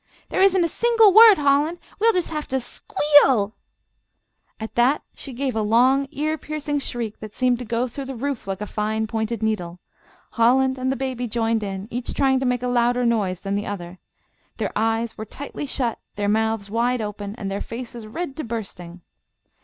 "There 0.29 0.41
isn't 0.41 0.63
a 0.63 0.67
single 0.67 1.13
word, 1.13 1.37
Holland; 1.37 1.77
we'll 1.99 2.11
just 2.11 2.31
have 2.31 2.47
to 2.47 2.59
squeal!" 2.59 3.53
At 4.59 4.73
that 4.73 5.03
she 5.13 5.31
gave 5.31 5.55
a 5.55 5.61
long, 5.61 6.07
ear 6.09 6.39
piercing 6.39 6.79
shriek 6.79 7.19
that 7.19 7.35
seemed 7.35 7.59
to 7.59 7.65
go 7.65 7.87
through 7.87 8.05
the 8.05 8.15
roof 8.15 8.47
like 8.47 8.61
a 8.61 8.65
fine 8.65 9.05
pointed 9.05 9.43
needle. 9.43 9.79
Holland 10.31 10.79
and 10.79 10.91
the 10.91 10.95
baby 10.95 11.27
joined 11.27 11.61
in, 11.61 11.87
each 11.91 12.15
trying 12.15 12.39
to 12.39 12.47
make 12.47 12.63
a 12.63 12.67
louder 12.67 13.05
noise 13.05 13.41
than 13.41 13.53
the 13.53 13.67
other. 13.67 13.99
Their 14.57 14.71
eyes 14.75 15.19
were 15.19 15.23
tightly 15.25 15.67
shut, 15.67 15.99
their 16.15 16.27
mouths 16.27 16.67
wide 16.71 16.99
open, 17.01 17.35
and 17.35 17.51
their 17.51 17.61
faces 17.61 18.07
red 18.07 18.35
to 18.37 18.43
bursting. 18.43 19.01